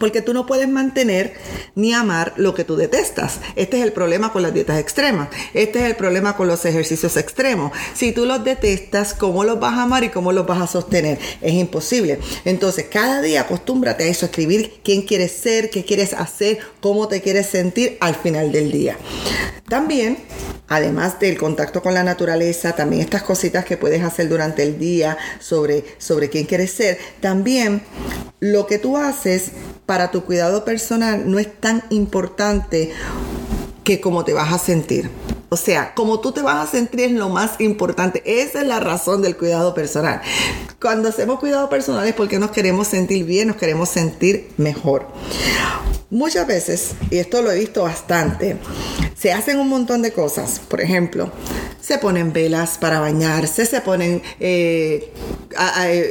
porque 0.00 0.22
tú 0.22 0.32
no 0.32 0.46
puedes 0.46 0.68
mantener 0.68 1.34
ni 1.76 1.92
amar 1.92 2.32
lo 2.36 2.54
que 2.54 2.64
tú 2.64 2.74
detestas. 2.74 3.38
Este 3.54 3.78
es 3.78 3.84
el 3.84 3.92
problema 3.92 4.32
con 4.32 4.42
las 4.42 4.54
dietas 4.54 4.80
extremas. 4.80 5.28
Este 5.52 5.80
es 5.80 5.84
el 5.84 5.94
problema 5.94 6.36
con 6.36 6.48
los 6.48 6.64
ejercicios 6.64 7.18
extremos. 7.18 7.70
Si 7.94 8.10
tú 8.10 8.24
los 8.24 8.42
detestas, 8.42 9.12
¿cómo 9.12 9.44
los 9.44 9.60
vas 9.60 9.74
a 9.74 9.82
amar 9.82 10.02
y 10.02 10.08
cómo 10.08 10.32
los 10.32 10.46
vas 10.46 10.62
a 10.62 10.66
sostener? 10.66 11.18
Es 11.42 11.52
imposible. 11.52 12.18
Entonces, 12.46 12.86
cada 12.90 13.20
día 13.20 13.42
acostúmbrate 13.42 14.04
a 14.04 14.06
eso, 14.06 14.24
a 14.24 14.30
escribir 14.30 14.80
quién 14.82 15.02
quieres 15.02 15.32
ser, 15.32 15.68
qué 15.68 15.84
quieres 15.84 16.14
hacer, 16.14 16.58
cómo 16.80 17.06
te 17.06 17.20
quieres 17.20 17.46
sentir 17.46 17.98
al 18.00 18.14
final 18.14 18.52
del 18.52 18.72
día. 18.72 18.96
También 19.68 20.16
además 20.70 21.18
del 21.18 21.36
contacto 21.36 21.82
con 21.82 21.94
la 21.94 22.04
naturaleza, 22.04 22.76
también 22.76 23.02
estas 23.02 23.24
cositas 23.24 23.64
que 23.64 23.76
puedes 23.76 24.02
hacer 24.02 24.28
durante 24.28 24.62
el 24.62 24.78
día 24.78 25.18
sobre, 25.40 25.84
sobre 25.98 26.30
quién 26.30 26.46
quieres 26.46 26.70
ser, 26.70 26.96
también 27.20 27.82
lo 28.38 28.66
que 28.66 28.78
tú 28.78 28.96
haces 28.96 29.50
para 29.90 30.12
tu 30.12 30.22
cuidado 30.22 30.64
personal 30.64 31.28
no 31.28 31.40
es 31.40 31.52
tan 31.52 31.82
importante 31.90 32.92
que 33.82 34.00
cómo 34.00 34.24
te 34.24 34.32
vas 34.32 34.52
a 34.52 34.58
sentir. 34.60 35.10
O 35.48 35.56
sea, 35.56 35.94
como 35.96 36.20
tú 36.20 36.30
te 36.30 36.42
vas 36.42 36.68
a 36.68 36.70
sentir 36.70 37.00
es 37.00 37.10
lo 37.10 37.28
más 37.28 37.60
importante. 37.60 38.22
Esa 38.24 38.60
es 38.60 38.68
la 38.68 38.78
razón 38.78 39.20
del 39.20 39.36
cuidado 39.36 39.74
personal. 39.74 40.22
Cuando 40.80 41.08
hacemos 41.08 41.40
cuidado 41.40 41.68
personal 41.68 42.06
es 42.06 42.14
porque 42.14 42.38
nos 42.38 42.52
queremos 42.52 42.86
sentir 42.86 43.24
bien, 43.24 43.48
nos 43.48 43.56
queremos 43.56 43.88
sentir 43.88 44.52
mejor. 44.58 45.08
Muchas 46.08 46.46
veces, 46.46 46.92
y 47.10 47.18
esto 47.18 47.42
lo 47.42 47.50
he 47.50 47.58
visto 47.58 47.82
bastante, 47.82 48.58
se 49.20 49.32
hacen 49.32 49.58
un 49.58 49.68
montón 49.68 50.00
de 50.00 50.12
cosas. 50.12 50.60
Por 50.66 50.80
ejemplo, 50.80 51.30
se 51.80 51.98
ponen 51.98 52.32
velas 52.32 52.78
para 52.78 53.00
bañarse, 53.00 53.66
se 53.66 53.82
ponen 53.82 54.22
eh, 54.38 55.12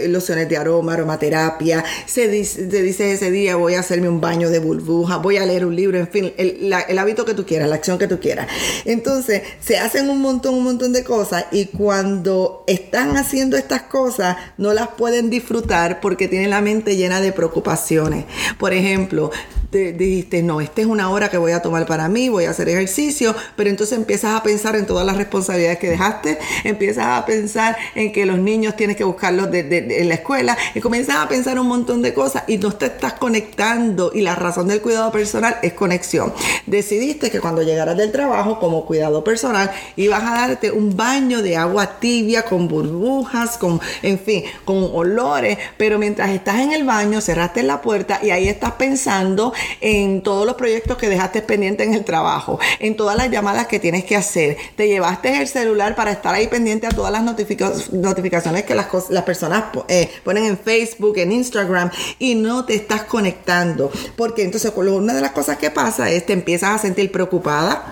lociones 0.10 0.48
de 0.48 0.58
aroma, 0.58 0.94
aromaterapia, 0.94 1.84
se 2.06 2.28
dice, 2.28 3.14
ese 3.14 3.32
día 3.32 3.56
voy 3.56 3.74
a 3.74 3.80
hacerme 3.80 4.10
un 4.10 4.22
baño 4.22 4.52
de 4.52 4.60
burbuja, 4.60 5.18
voy 5.18 5.38
a 5.38 5.46
leer 5.46 5.66
un 5.66 5.76
libro, 5.76 5.98
en 5.98 6.08
fin, 6.08 6.34
el 6.38 6.98
hábito 7.00 7.26
que 7.26 7.34
tú 7.34 7.46
quieras, 7.48 7.68
la 7.68 7.76
acción 7.76 7.98
que 7.98 8.08
tú 8.08 8.20
quieras. 8.20 8.48
Entonces, 8.86 9.42
se 9.60 9.80
hacen 9.80 10.08
un 10.10 10.22
montón, 10.22 10.54
un 10.54 10.64
montón 10.64 10.94
de 10.94 11.04
cosas 11.04 11.46
y 11.52 11.66
cuando 11.66 12.64
están 12.68 13.18
haciendo 13.18 13.58
estas 13.58 13.84
cosas, 13.84 14.38
no 14.58 14.74
las 14.74 14.90
pueden 14.90 15.32
disfrutar 15.32 16.00
porque 16.00 16.28
tienen 16.28 16.52
la 16.52 16.62
mente 16.62 16.96
llena 16.96 17.22
de 17.22 17.32
preocupaciones. 17.32 18.26
Por 18.60 18.74
ejemplo, 18.74 19.32
te 19.70 19.94
dijiste, 19.94 20.42
no, 20.42 20.62
esta 20.62 20.82
es 20.82 20.88
una 20.88 21.10
hora 21.12 21.30
que 21.30 21.38
voy 21.38 21.52
a 21.52 21.62
tomar 21.62 21.86
para 21.86 22.10
mí, 22.10 22.30
voy 22.30 22.46
a 22.46 22.52
hacer 22.52 22.70
ejercicio, 22.70 23.36
pero 23.56 23.70
entonces 23.70 23.98
empiezas 23.98 24.36
a 24.36 24.42
pensar 24.42 24.76
en 24.76 24.86
todas 24.86 25.06
las 25.06 25.18
responsabilidades 25.18 25.78
que 25.78 25.90
dejaste, 25.90 26.40
empiezas 26.64 27.06
a 27.06 27.26
pensar 27.26 27.78
en 27.94 28.12
que 28.12 28.26
los 28.26 28.40
niños 28.40 28.76
tienes 28.76 28.96
que 28.96 29.04
buscarlos 29.04 29.52
de, 29.52 29.60
en 30.00 30.10
la 30.10 30.16
escuela 30.16 30.58
y 30.74 30.80
comienzas 30.80 31.18
a 31.18 31.28
pensar 31.28 31.60
un 31.60 31.68
montón 31.68 32.02
de 32.02 32.14
cosas 32.14 32.44
y 32.48 32.58
no 32.58 32.72
te 32.72 32.88
estás 32.88 33.14
conectando 33.14 34.12
y 34.14 34.22
la 34.22 34.36
razón 34.36 34.68
del 34.68 34.82
cuidado 34.82 35.12
personal 35.12 35.58
es 35.62 35.74
conexión. 35.74 36.34
Decidiste 36.66 37.30
que 37.30 37.40
cuando 37.40 37.62
llegaras 37.62 37.96
del 37.96 38.12
trabajo 38.12 38.60
como 38.60 38.86
cuidado 38.86 39.24
personal 39.24 39.72
ibas 39.96 40.24
a 40.24 40.48
darte 40.48 40.72
un 40.72 40.98
baño 40.98 41.44
de 41.44 41.58
agua 41.58 42.00
tibia 42.00 42.44
con 42.44 42.68
burbujas, 42.68 43.58
con, 43.58 43.80
en 44.02 44.20
fin, 44.20 44.44
con 44.66 44.90
olores, 44.94 45.60
pero 45.78 46.00
mientras 46.00 46.32
estás 46.32 46.60
en 46.60 46.72
el 46.72 46.86
baño 46.86 47.22
cerraste 47.22 47.62
la 47.62 47.82
puerta 47.82 48.20
y 48.24 48.32
ahí 48.32 48.48
estás 48.48 48.74
pensando 48.74 49.54
en 49.82 50.22
todos 50.22 50.46
los 50.46 50.56
proyectos 50.56 50.98
que 50.98 51.10
dejaste 51.10 51.42
pendientes 51.42 51.88
en 51.88 51.94
el 51.94 52.06
trabajo, 52.06 52.60
en 52.80 52.96
todas 52.96 53.16
las 53.18 53.30
llamadas 53.30 53.68
que 53.68 53.80
tienes 53.80 54.04
que 54.06 54.16
hacer. 54.16 54.58
Te 54.76 54.88
llevaste 54.88 55.40
el 55.40 55.48
celular 55.48 55.96
para 55.96 56.12
estar 56.12 56.34
ahí 56.34 56.48
pendiente 56.48 56.88
a 56.88 56.90
todas 56.90 57.12
las 57.12 57.24
notificaciones 57.24 58.64
que 58.64 58.76
las, 58.76 58.88
las 59.10 59.24
personas 59.24 59.66
eh, 59.88 60.10
ponen 60.24 60.46
en 60.46 60.58
Facebook, 60.58 61.18
en 61.18 61.32
Instagram 61.32 61.92
y 62.18 62.36
no 62.36 62.66
te 62.66 62.76
estás 62.76 63.04
conectando. 63.04 63.92
Porque 64.16 64.44
entonces 64.44 64.72
una 64.76 65.14
de 65.14 65.22
las 65.22 65.32
cosas 65.32 65.58
que 65.58 65.72
pasa 65.72 66.10
es 66.10 66.26
te 66.26 66.34
empiezas 66.34 66.72
a 66.72 66.78
sentir 66.80 67.12
preocupada 67.12 67.86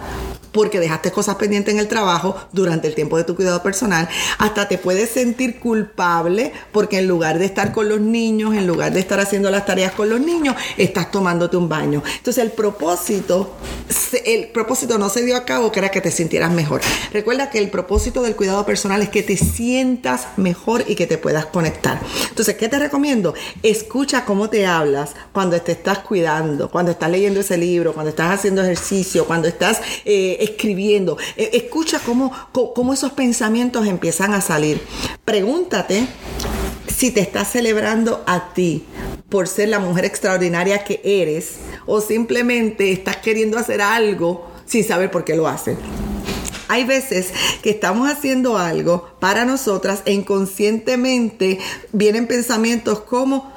porque 0.52 0.80
dejaste 0.80 1.12
cosas 1.12 1.36
pendientes 1.36 1.74
en 1.74 1.80
el 1.80 1.88
trabajo 1.88 2.36
durante 2.52 2.88
el 2.88 2.96
tiempo 2.96 3.18
de 3.18 3.24
tu 3.24 3.36
cuidado 3.36 3.62
personal, 3.64 4.08
hasta 4.38 4.68
te 4.68 4.78
puedes 4.78 5.10
sentir 5.10 5.60
culpable 5.60 6.54
porque 6.72 7.00
en 7.00 7.08
lugar 7.08 7.40
de 7.40 7.46
estar 7.46 7.72
con 7.72 7.90
los 7.90 8.00
niños, 8.00 8.56
en 8.56 8.68
lugar 8.68 8.94
de 8.94 9.00
estar 9.00 9.20
haciendo 9.20 9.50
las 9.50 9.66
tareas 9.66 9.94
con 9.94 10.10
los 10.10 10.20
niños, 10.20 10.56
estás 10.78 11.12
tomándote 11.12 11.58
un 11.58 11.70
baño. 11.70 12.04
Entonces 12.18 12.44
el 12.44 12.52
propósito, 12.52 13.56
el 14.26 14.50
propósito 14.50 14.98
no 14.98 15.10
se 15.10 15.24
dio 15.24 15.36
a 15.36 15.46
cabo 15.46 15.72
que 15.72 15.80
era 15.80 15.90
que 15.90 16.02
te 16.02 16.12
sintieras 16.12 16.52
mejor. 16.52 16.82
Recuerda 17.12 17.50
que 17.50 17.60
el 17.60 17.70
propósito 17.70 18.22
del 18.22 18.36
cuidado 18.36 18.66
personal 18.66 19.02
es 19.02 19.10
que 19.10 19.24
te 19.24 19.38
sientas 19.38 20.28
mejor 20.38 20.84
y 20.88 20.96
que 20.96 21.08
te 21.08 21.18
puedas 21.18 21.46
conectar. 21.48 22.00
Entonces, 22.30 22.56
¿qué 22.56 22.70
te 22.70 22.80
recomiendo? 22.80 23.34
Escucha 23.64 24.26
cómo 24.26 24.50
te 24.50 24.66
hablas 24.66 25.12
cuando 25.32 25.60
te 25.62 25.72
estás 25.74 26.00
cuidando, 26.00 26.70
cuando 26.70 26.92
estás 26.92 27.10
leyendo 27.10 27.40
ese 27.40 27.58
libro, 27.58 27.94
cuando 27.94 28.10
estás 28.10 28.32
haciendo 28.32 28.64
ejercicio, 28.64 29.26
cuando 29.26 29.48
estás 29.48 29.82
eh, 30.06 30.37
escribiendo. 30.40 31.18
E, 31.36 31.52
escucha 31.54 32.00
cómo, 32.00 32.32
cómo 32.52 32.94
esos 32.94 33.12
pensamientos 33.14 33.88
empiezan 33.88 34.34
a 34.34 34.42
salir. 34.42 34.82
Pregúntate 35.26 36.08
si 36.88 37.12
te 37.12 37.22
estás 37.22 37.52
celebrando 37.52 38.24
a 38.26 38.54
ti 38.54 38.84
por 39.30 39.48
ser 39.48 39.70
la 39.70 39.80
mujer 39.80 40.06
extraordinaria 40.06 40.84
que 40.84 41.02
eres 41.04 41.58
o 41.86 42.02
simplemente 42.02 42.92
estás 42.92 43.18
queriendo 43.18 43.58
hacer 43.58 43.82
algo 43.82 44.50
sin 44.66 44.84
saber 44.84 45.12
por 45.12 45.24
qué 45.24 45.36
lo 45.36 45.48
haces. 45.48 45.78
Hay 46.70 46.84
veces 46.84 47.32
que 47.64 47.70
estamos 47.70 48.12
haciendo 48.12 48.58
algo 48.58 49.10
para 49.20 49.46
nosotras 49.46 50.02
e 50.06 50.12
inconscientemente 50.12 51.60
vienen 51.94 52.28
pensamientos 52.28 53.00
como 53.00 53.54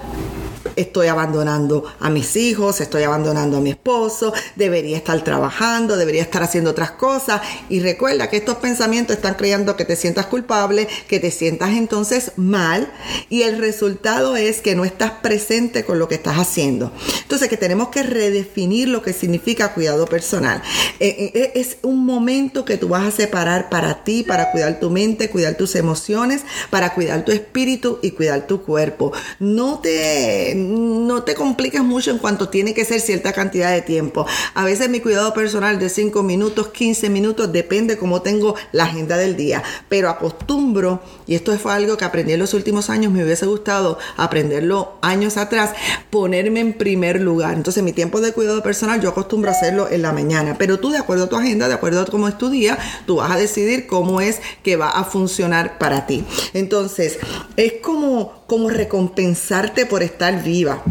estoy 0.77 1.09
abandonando 1.09 1.85
a 2.01 2.11
mis 2.11 2.37
hijos, 2.37 2.81
estoy 2.81 3.03
abandonando 3.03 3.59
a 3.59 3.61
mi 3.61 3.71
esposo, 3.71 4.33
debería 4.57 4.97
estar 4.97 5.23
trabajando, 5.23 5.97
debería 5.97 6.23
estar 6.23 6.43
haciendo 6.43 6.71
otras 6.71 6.93
cosas. 6.93 7.41
Y 7.69 7.81
recuerda 7.81 8.29
que 8.29 8.39
estos 8.39 8.57
pensamientos 8.57 9.17
están 9.17 9.35
creando 9.35 9.77
que 9.77 9.85
te 9.85 9.97
sientas 9.97 10.27
culpable, 10.27 10.89
que 11.09 11.21
te 11.21 11.31
sientas 11.31 11.71
entonces 11.71 12.33
mal 12.37 12.93
y 13.29 13.43
el 13.43 13.59
resultado 13.59 14.37
es 14.37 14.61
que 14.61 14.75
no 14.75 14.85
estás 14.85 15.13
presente 15.23 15.85
con 15.85 15.99
lo 15.99 16.09
que 16.09 16.17
estás 16.17 16.39
haciendo. 16.39 16.93
Entonces 17.23 17.49
que 17.49 17.57
tenemos 17.57 17.89
que 17.89 18.03
redefinir 18.03 18.89
lo 18.89 19.03
que 19.03 19.13
significa 19.13 19.73
cuidado 19.73 20.07
personal. 20.07 20.63
Eh, 20.99 21.33
eh, 21.35 21.53
es 21.55 21.79
un 21.83 22.05
momento 22.05 22.65
que 22.65 22.77
tú 22.77 22.89
vas 22.89 23.07
a 23.07 23.11
separar 23.11 23.69
para 23.69 24.05
ti, 24.05 24.23
para 24.23 24.51
cuidar 24.53 24.81
tu 24.81 24.91
mente, 24.91 25.31
cuidar 25.31 25.55
tus 25.55 25.75
emociones, 25.77 26.43
para 26.71 26.95
cuidar 26.95 27.25
tu 27.25 27.33
espíritu 27.33 27.99
y 28.03 28.13
cuidar 28.13 28.47
tu 28.47 28.63
cuerpo. 28.63 29.13
No 29.39 29.81
te 29.81 30.50
no 30.55 31.23
te 31.23 31.35
compliques 31.35 31.83
mucho 31.83 32.11
en 32.11 32.19
cuanto 32.19 32.49
tiene 32.49 32.75
que 32.75 32.85
ser 32.85 33.01
cierta 33.01 33.33
cantidad 33.33 33.71
de 33.73 33.83
tiempo. 33.83 34.27
A 34.55 34.65
veces 34.65 34.89
mi 34.89 35.01
cuidado 35.01 35.35
personal 35.35 35.79
de 35.79 35.89
5 35.89 36.23
minutos, 36.23 36.69
15 36.69 37.11
minutos, 37.11 37.53
depende 37.53 37.97
cómo 37.97 38.23
tengo 38.23 38.55
la 38.73 38.85
agenda 38.85 39.17
del 39.17 39.37
día. 39.37 39.63
Pero 39.89 40.09
acostumbro, 40.09 41.03
y 41.27 41.35
esto 41.35 41.57
fue 41.59 41.73
algo 41.73 41.97
que 41.97 42.05
aprendí 42.05 42.33
en 42.33 42.41
los 42.41 42.55
últimos 42.55 42.91
años, 42.91 43.13
me 43.13 43.25
hubiese 43.25 43.47
gustado 43.47 43.99
aprenderlo 44.17 44.95
años 45.03 45.37
atrás, 45.37 45.73
ponerme 46.11 46.61
en 46.61 46.73
primer 46.75 47.21
lugar. 47.21 47.55
Entonces 47.55 47.83
mi 47.83 47.93
tiempo 47.93 48.21
de 48.21 48.33
cuidado 48.33 48.63
personal 48.63 49.01
yo 49.01 49.11
acostumbro 49.11 49.51
a 49.51 49.55
hacerlo 49.55 49.89
en 49.91 50.03
la 50.03 50.13
mañana. 50.13 50.57
Pero 50.59 50.79
tú, 50.79 50.91
de 50.91 50.99
acuerdo 50.99 51.25
a 51.25 51.29
tu 51.29 51.37
agenda, 51.37 51.69
de 51.69 51.75
acuerdo 51.75 52.01
a 52.03 52.07
cómo 52.07 52.29
es 52.29 52.39
tu 52.39 52.51
día, 52.51 52.79
tú 53.07 53.17
vas 53.17 53.31
a 53.31 53.37
decidir 53.37 53.87
cómo 53.87 54.21
es 54.21 54.41
que 54.63 54.77
va 54.77 54.91
a 54.91 55.05
funcionar 55.05 55.79
para 55.79 56.07
ti. 56.07 56.25
Entonces, 56.53 57.19
es 57.57 57.75
como, 57.83 58.40
como 58.51 58.69
recompensarte 58.69 59.87
por 59.87 60.03
estar 60.03 60.43
viva 60.43 60.83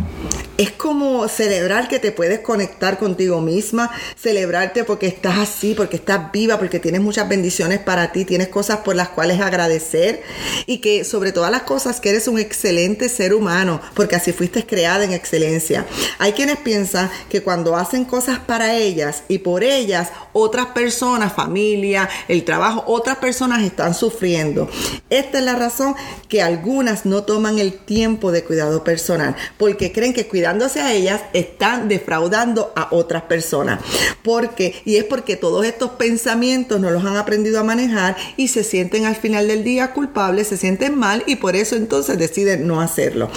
es 0.60 0.72
como 0.72 1.30
celebrar 1.30 1.88
que 1.88 2.00
te 2.00 2.12
puedes 2.12 2.42
conectar 2.42 3.00
contigo 3.00 3.40
misma, 3.40 3.90
celebrarte 4.22 4.84
porque 4.84 5.08
estás 5.08 5.38
así, 5.38 5.74
porque 5.74 5.96
estás 5.96 6.34
viva, 6.34 6.60
porque 6.60 6.82
tienes 6.82 7.00
muchas 7.00 7.30
bendiciones 7.30 7.80
para 7.80 8.12
ti, 8.12 8.26
tienes 8.26 8.50
cosas 8.50 8.80
por 8.80 8.94
las 8.94 9.08
cuales 9.08 9.40
agradecer 9.40 10.22
y 10.66 10.80
que 10.80 11.06
sobre 11.06 11.32
todas 11.32 11.50
las 11.50 11.62
cosas 11.62 12.02
que 12.02 12.10
eres 12.10 12.28
un 12.28 12.40
excelente 12.40 13.08
ser 13.08 13.34
humano, 13.34 13.80
porque 13.94 14.18
así 14.18 14.34
fuiste 14.34 14.66
creada 14.66 15.06
en 15.06 15.14
excelencia. 15.14 15.86
Hay 16.18 16.34
quienes 16.34 16.58
piensan 16.58 17.10
que 17.30 17.42
cuando 17.42 17.78
hacen 17.78 18.04
cosas 18.04 18.40
para 18.40 18.76
ellas 18.76 19.24
y 19.30 19.38
por 19.38 19.64
ellas, 19.64 20.10
otras 20.34 20.66
personas, 20.68 21.32
familia, 21.32 22.10
el 22.28 22.44
trabajo, 22.44 22.84
otras 22.86 23.16
personas 23.20 23.64
están 23.64 23.94
sufriendo. 23.94 24.70
Esta 25.10 25.40
es 25.40 25.46
la 25.46 25.56
razón 25.56 25.96
que 26.28 26.42
algunas 26.42 27.06
no 27.06 27.24
toman 27.24 27.60
el 27.60 27.72
tiempo 27.72 28.34
de 28.34 28.44
cuidado 28.44 28.84
personal, 28.84 29.38
porque 29.58 29.94
creen 29.94 30.14
que 30.14 30.28
cuidar 30.28 30.49
a 30.50 30.94
ellas, 30.94 31.22
están 31.34 31.88
defraudando 31.88 32.74
a 32.76 32.88
otras 32.92 33.24
personas. 33.24 33.80
Porque, 34.24 34.82
y 34.86 34.96
es 34.96 35.04
porque 35.04 35.36
todos 35.36 35.66
estos 35.66 35.92
pensamientos 35.92 36.80
no 36.80 36.90
los 36.92 37.06
han 37.06 37.18
aprendido 37.18 37.60
a 37.60 37.64
manejar 37.64 38.16
y 38.38 38.48
se 38.48 38.64
sienten 38.64 39.06
al 39.06 39.16
final 39.16 39.48
del 39.48 39.64
día 39.64 39.94
culpables, 39.94 40.48
se 40.48 40.58
sienten 40.58 40.98
mal 40.98 41.24
y 41.28 41.36
por 41.36 41.56
eso 41.56 41.76
entonces 41.76 42.18
deciden 42.18 42.68
no 42.68 42.82
hacerlo. 42.82 43.30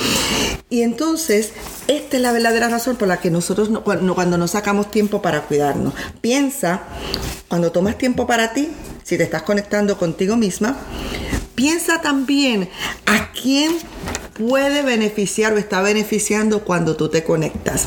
Y 0.71 0.83
entonces, 0.83 1.52
esta 1.87 2.16
es 2.16 2.23
la 2.23 2.33
verdadera 2.33 2.69
razón 2.69 2.97
por 2.97 3.09
la 3.09 3.21
que 3.21 3.31
nosotros 3.31 3.69
cuando, 3.85 4.14
cuando 4.14 4.38
no 4.38 4.49
sacamos 4.49 4.90
tiempo 4.90 5.21
para 5.21 5.42
cuidarnos. 5.42 5.92
Piensa, 6.21 6.83
cuando 7.49 7.73
tomas 7.73 7.99
tiempo 7.99 8.26
para 8.26 8.52
ti, 8.52 8.69
si 9.04 9.19
te 9.19 9.25
estás 9.25 9.42
conectando 9.42 9.99
contigo 9.99 10.37
misma, 10.37 10.76
piensa 11.54 12.00
también 12.00 12.69
a 13.07 13.31
quién 13.33 13.73
puede 14.49 14.82
beneficiar 14.82 15.52
o 15.52 15.58
está 15.58 15.82
beneficiando 15.82 16.64
cuando 16.64 16.96
tú 16.96 17.08
te 17.08 17.22
conectas. 17.22 17.87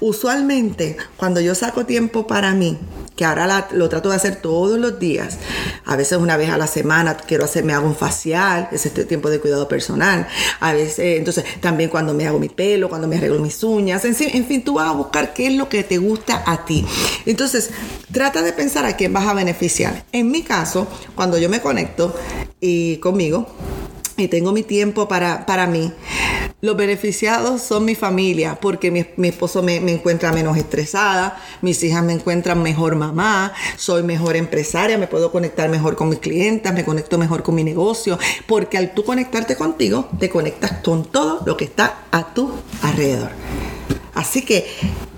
Usualmente, 0.00 0.96
cuando 1.16 1.40
yo 1.40 1.54
saco 1.54 1.86
tiempo 1.86 2.26
para 2.26 2.54
mí, 2.54 2.78
que 3.16 3.24
ahora 3.24 3.68
lo 3.72 3.88
trato 3.88 4.10
de 4.10 4.14
hacer 4.14 4.36
todos 4.36 4.78
los 4.78 5.00
días. 5.00 5.38
A 5.84 5.96
veces 5.96 6.18
una 6.18 6.36
vez 6.36 6.50
a 6.50 6.56
la 6.56 6.68
semana 6.68 7.16
quiero 7.16 7.44
hacerme 7.44 7.72
hago 7.72 7.88
un 7.88 7.96
facial, 7.96 8.68
es 8.70 8.86
este 8.86 9.04
tiempo 9.04 9.28
de 9.28 9.40
cuidado 9.40 9.66
personal. 9.66 10.28
A 10.60 10.72
veces, 10.72 11.16
entonces, 11.18 11.44
también 11.60 11.90
cuando 11.90 12.14
me 12.14 12.28
hago 12.28 12.38
mi 12.38 12.48
pelo, 12.48 12.88
cuando 12.88 13.08
me 13.08 13.16
arreglo 13.16 13.40
mis 13.40 13.60
uñas, 13.64 14.04
en 14.04 14.16
en 14.20 14.46
fin, 14.46 14.62
tú 14.62 14.74
vas 14.74 14.88
a 14.88 14.92
buscar 14.92 15.34
qué 15.34 15.48
es 15.48 15.54
lo 15.54 15.68
que 15.68 15.82
te 15.82 15.98
gusta 15.98 16.44
a 16.46 16.64
ti. 16.64 16.86
Entonces, 17.26 17.70
trata 18.12 18.42
de 18.42 18.52
pensar 18.52 18.84
a 18.86 18.96
quién 18.96 19.12
vas 19.12 19.26
a 19.26 19.34
beneficiar. 19.34 20.04
En 20.12 20.30
mi 20.30 20.42
caso, 20.42 20.86
cuando 21.16 21.38
yo 21.38 21.48
me 21.48 21.60
conecto 21.60 22.14
y 22.60 22.98
conmigo, 22.98 23.48
y 24.18 24.28
tengo 24.28 24.52
mi 24.52 24.62
tiempo 24.62 25.08
para, 25.08 25.46
para 25.46 25.66
mí. 25.66 25.92
Los 26.60 26.76
beneficiados 26.76 27.62
son 27.62 27.84
mi 27.84 27.94
familia, 27.94 28.58
porque 28.60 28.90
mi, 28.90 29.28
esposo 29.28 29.62
me, 29.62 29.80
me, 29.80 29.92
encuentra 29.92 30.32
menos 30.32 30.56
estresada, 30.56 31.40
mis 31.62 31.82
hijas 31.84 32.02
me 32.02 32.12
encuentran 32.12 32.60
mejor 32.60 32.96
mamá, 32.96 33.52
soy 33.76 34.02
mejor 34.02 34.34
empresaria, 34.34 34.98
me 34.98 35.06
puedo 35.06 35.30
conectar 35.30 35.70
mejor 35.70 35.94
con 35.94 36.08
mis 36.08 36.18
clientes, 36.18 36.72
me 36.72 36.84
conecto 36.84 37.16
mejor 37.16 37.44
con 37.44 37.54
mi 37.54 37.62
negocio, 37.62 38.18
porque 38.46 38.76
al 38.76 38.92
tú 38.92 39.04
conectarte 39.04 39.54
contigo, 39.54 40.08
te 40.18 40.28
conectas 40.28 40.72
con 40.82 41.04
todo 41.04 41.42
lo 41.46 41.56
que 41.56 41.64
está 41.64 42.00
a 42.10 42.34
tu 42.34 42.50
alrededor. 42.82 43.30
Así 44.14 44.42
que 44.42 44.66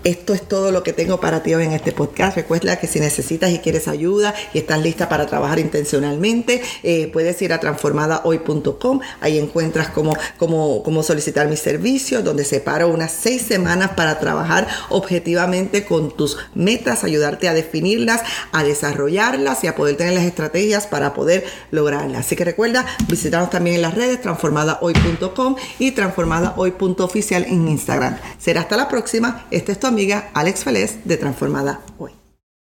esto 0.05 0.35
es 0.35 0.43
todo 0.43 0.73
lo 0.73 0.83
que 0.83 0.93
tengo 0.93 1.21
para 1.21 1.43
ti 1.43 1.55
hoy 1.55 1.65
en 1.65 1.73
este 1.73 1.93
podcast. 1.93 2.37
Recuerda 2.37 2.77
que 2.77 2.87
si 2.87 3.01
necesitas 3.01 3.51
y 3.51 3.59
quieres 3.59 3.89
ayuda 3.89 4.35
y 4.55 4.59
estás 4.59 4.81
lista 4.81 5.09
para 5.09 5.27
trabajar 5.27 5.59
intencionalmente, 5.59 6.63
eh, 6.83 7.11
puedes 7.13 7.41
ir 7.43 7.53
a 7.53 7.61
transformadahoy.com. 7.61 9.01
Ahí 9.21 9.39
encuentras 9.39 9.89
cómo, 9.89 10.15
cómo, 10.39 10.83
cómo 10.83 11.03
solicitar 11.03 11.49
mis 11.49 11.61
servicios, 11.61 12.25
donde 12.25 12.45
separo 12.45 12.89
unas 12.89 13.13
seis 13.13 13.43
semanas 13.43 13.91
para 13.97 14.19
trabajar 14.19 14.67
objetivamente 14.89 15.85
con 15.85 16.17
tus 16.17 16.39
metas, 16.55 17.05
ayudarte 17.05 17.49
a 17.49 17.55
definirlas, 17.55 18.23
a 18.53 18.65
desarrollarlas 18.65 19.65
y 19.65 19.67
a 19.67 19.75
poder 19.75 19.97
tener 19.97 20.15
las 20.15 20.25
estrategias 20.25 20.87
para 20.87 21.13
poder 21.13 21.45
lograrlas. 21.71 22.27
Así 22.27 22.37
que 22.37 22.45
recuerda 22.45 22.87
visitarnos 23.09 23.51
también 23.51 23.77
en 23.77 23.83
las 23.83 23.95
redes 23.95 24.21
transformadahoy.com 24.23 25.57
y 25.79 25.91
transformadahoy.oficial 25.93 27.45
en 27.45 27.69
Instagram. 27.69 28.17
Será 28.39 28.63
hasta 28.63 28.77
la 28.77 28.89
próxima. 28.89 29.47
Este 29.51 29.73
es 29.73 29.81
tu 29.81 29.90
amiga 29.91 30.31
Alex 30.35 30.65
Félez 30.65 30.99
de 31.05 31.17
Transformada 31.17 31.81
Hoy. 31.99 32.20